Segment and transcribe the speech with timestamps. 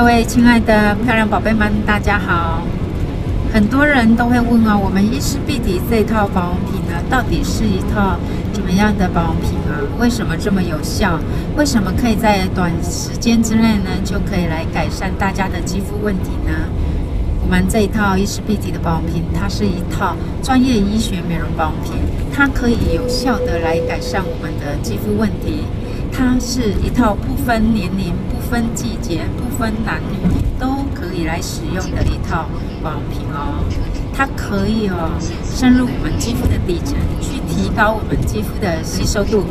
[0.00, 2.62] 各位亲爱的漂亮宝贝们，大家好。
[3.52, 8.16] 很多人都会问啊，我们伊丝碧媞这套保养品呢，到底是一套
[8.50, 9.76] 怎么样的保养品啊？
[10.00, 11.20] 为什么这么有效？
[11.54, 16.50] 为什么可以在短时间之内呢，就可以来改善大家的肌肤问题呢？
[17.42, 21.92] 我们这一套伊丝碧媞的保养品，它是一套专业医学美容保养品，
[22.34, 25.64] 它可以有效的来改善我们的肌肤问题。
[26.10, 28.12] 它是一套不分年龄、
[28.50, 30.18] 分季节、不分男女
[30.58, 32.46] 都可以来使用的一套
[32.82, 33.64] 保养品哦。
[34.12, 35.12] 它可以哦
[35.44, 39.44] 深入我们肌肤的底层，去提高我们肌肤的吸收度，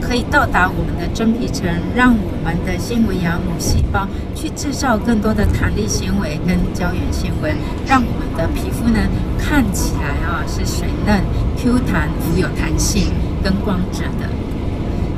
[0.00, 7.54] 可以到达我们的真皮层，让我们的纤维芽母细胞去制造更多的弹力纤维跟胶原纤维，
[7.86, 8.98] 让我们的皮肤呢
[9.38, 11.22] 看起来啊是水嫩、
[11.56, 13.12] Q 弹、富有弹性
[13.44, 14.26] 跟光泽的。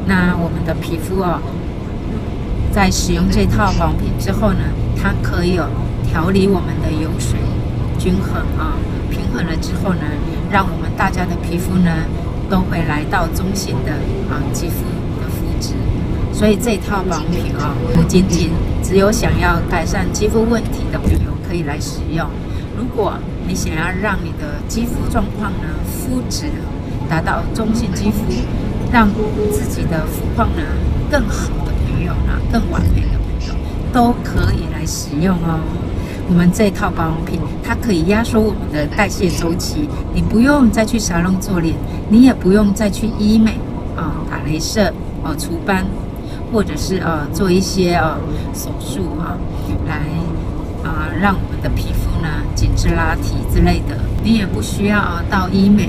[0.04, 1.40] 那我们的皮肤哦，
[2.72, 4.60] 在使用这套保养品之后呢，
[4.96, 5.64] 它可以有
[6.08, 7.38] 调理我们的油水
[7.98, 8.74] 均衡啊，
[9.10, 10.00] 平衡了之后呢，
[10.50, 11.90] 让我们大家的皮肤呢
[12.48, 13.92] 都会来到中性的
[14.30, 14.84] 啊肌肤
[15.20, 15.74] 的肤质。
[16.32, 18.50] 所以这套保养品啊，不仅仅
[18.82, 22.26] 只有想要改善肌肤问题的朋友可以来使用。
[22.76, 23.14] 如果
[23.46, 26.46] 你想要让你的肌肤状况呢，肤质
[27.08, 28.24] 达到中性肌肤。
[28.92, 29.08] 让
[29.50, 30.62] 自己的肤况呢
[31.10, 31.71] 更好的，
[32.52, 33.54] 更完美的朋友
[33.92, 35.58] 都可以来使用哦。
[36.28, 41.74] 我们这套保养品，它可以压缩我们的代谢周期，你不用再去沙龙做脸，
[42.08, 43.52] 你也不用再去医美
[43.96, 44.92] 啊，打镭射
[45.24, 45.84] 哦，除斑，
[46.52, 48.16] 或者是呃做一些呃
[48.54, 49.36] 手术啊，
[49.88, 49.96] 来
[50.88, 55.88] 啊让我们的皮肤呢紧致拉提之类的，你也不需要到医美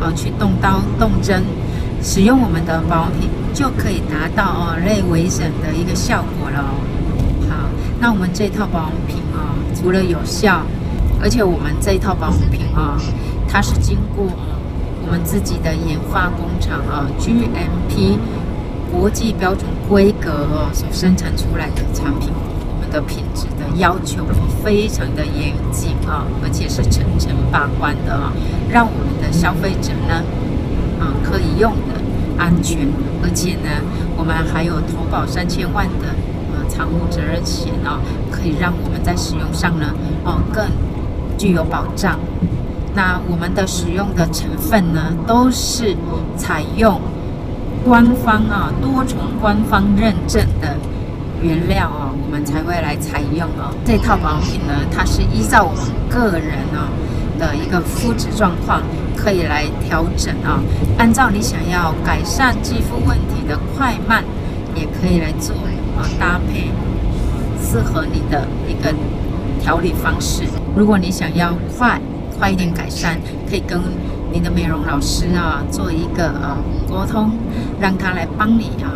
[0.00, 1.42] 啊去动刀动针。
[2.04, 6.62] 使用我们的保养品就可以达到哦类微整的一个效果了。
[7.48, 7.66] 好，
[7.98, 10.60] 那我们这套保养品啊，除了有效，
[11.20, 13.00] 而且我们这套保养品啊，
[13.48, 14.26] 它是经过
[15.06, 18.18] 我们自己的研发工厂啊 GMP
[18.92, 22.28] 国际标准规格哦所生产出来的产品，
[22.68, 24.26] 我们的品质的要求
[24.62, 28.30] 非常的严谨啊，而且是层层把关的啊，
[28.68, 30.22] 让我们的消费者呢。
[31.00, 31.94] 啊，可以用的，
[32.38, 32.88] 安全，
[33.22, 33.68] 而且呢，
[34.16, 36.08] 我们还有投保三千万的
[36.52, 38.00] 呃产物责任险哦，
[38.30, 39.86] 可以让我们在使用上呢
[40.24, 40.64] 哦更
[41.36, 42.18] 具有保障。
[42.94, 45.96] 那我们的使用的成分呢，都是
[46.36, 47.00] 采用
[47.84, 50.76] 官方啊多重官方认证的
[51.42, 53.74] 原料啊，我们才会来采用哦。
[53.84, 56.88] 这套保养品呢，它是依照我们个人啊。
[57.38, 58.82] 的一个肤质状况
[59.16, 60.60] 可以来调整啊，
[60.98, 64.24] 按照你想要改善肌肤问题的快慢，
[64.74, 65.54] 也可以来做
[65.96, 66.70] 啊搭配，
[67.62, 68.92] 适合你的一个
[69.60, 70.44] 调理方式。
[70.76, 72.00] 如果你想要快
[72.38, 73.18] 快一点改善，
[73.48, 73.80] 可以跟
[74.32, 76.58] 你的美容老师啊做一个啊
[76.88, 77.30] 沟通，
[77.80, 78.90] 让他来帮你啊。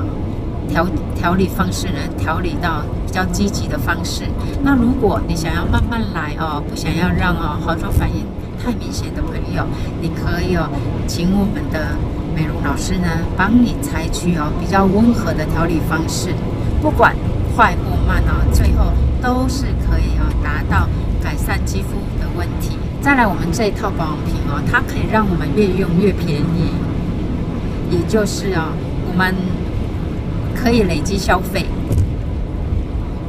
[0.69, 4.25] 调调理方式呢，调理到比较积极的方式。
[4.63, 8.25] 那如果你想要慢慢来哦，不想要让哦好转反应
[8.63, 9.65] 太明显的朋友，
[10.01, 10.69] 你可以哦，
[11.07, 11.97] 请我们的
[12.35, 16.35] 美容老师呢，帮你采取哦比较温和的调理方式，
[16.81, 17.17] 不管
[17.57, 18.93] 快或慢哦，最后
[19.23, 20.87] 都是可以哦达到
[21.23, 22.77] 改善肌肤的问题。
[23.01, 26.71] 再来，我们这一套保养品哦，它可以让我们越用越便宜，
[27.91, 28.71] 也就是哦，
[29.11, 29.35] 我们。
[30.61, 31.65] 可以累积消费，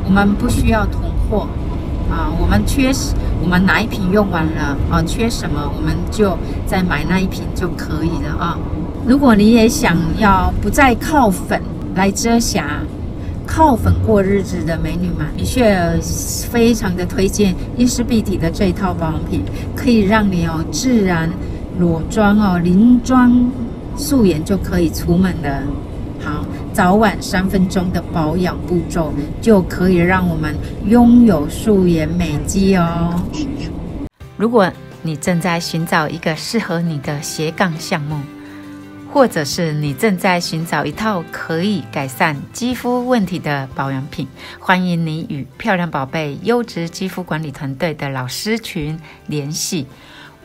[0.04, 1.48] 我们不需要囤货
[2.10, 2.34] 啊。
[2.42, 5.04] 我们缺什，我们哪一瓶用完了啊？
[5.04, 6.36] 缺什么，我们就
[6.66, 8.58] 再买那一瓶就可以了啊。
[9.06, 11.62] 如果你也想要不再靠粉
[11.96, 12.82] 来遮瑕、
[13.46, 16.00] 靠粉过日子的美女们，米雪儿
[16.50, 19.44] 非常的推荐伊诗碧媞的这一套保养品，
[19.76, 21.30] 可以让你哦自然
[21.78, 23.32] 裸妆哦，零妆
[23.96, 25.62] 素颜就可以出门的。
[26.24, 26.44] 好。
[26.74, 33.22] 早晚三分钟的保养步骤，就可以让我们拥有素颜美肌哦。
[34.38, 34.72] 如果
[35.02, 38.18] 你正在寻找一个适合你的斜杠项目，
[39.12, 44.28] 或者是你正在寻找一套可以改善肌肤问题的保养品，
[44.60, 48.98] 欢迎你与漂亮宝贝优质肌肤管理团队的老师群
[49.28, 49.88] 联系。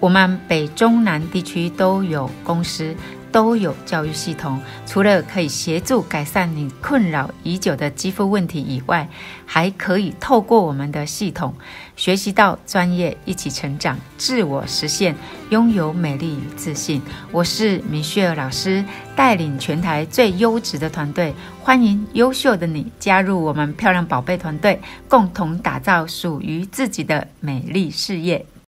[0.00, 2.94] 我们北中南地区都有公司。
[3.34, 9.08] 都有教育系统，除了可以协助改善你困扰已久的肌肤问题以外，
[9.44, 11.52] 还可以透过我们的系统
[11.96, 15.16] 学习到专业，一起成长，自我实现，
[15.50, 17.02] 拥有美丽与自信。
[17.32, 18.84] 我是米雪儿老师，
[19.16, 28.46] 带领全台最优质的团队，欢迎优秀的你加入我们漂亮宝贝团队，共同打造属于自己的美丽事业。